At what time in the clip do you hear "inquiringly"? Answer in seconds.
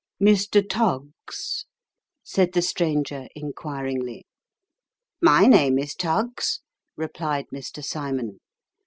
3.35-4.25